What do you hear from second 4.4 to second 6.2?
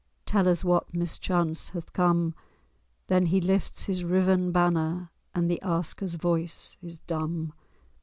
banner, And the asker's